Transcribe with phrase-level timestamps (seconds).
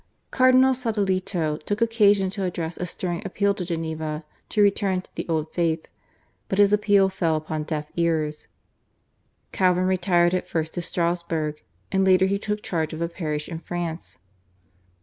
[0.31, 5.27] Cardinal Sadoleto took occasion to address a stirring appeal to Geneva to return to the
[5.29, 5.85] old faith,
[6.49, 8.47] but his appeal fell upon deaf ears.
[9.51, 11.61] Calvin retired at first to Strassburg,
[11.91, 14.17] and later he took charge of a parish in France.